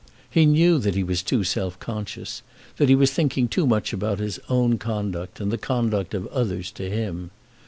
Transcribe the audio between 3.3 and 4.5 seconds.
too much about his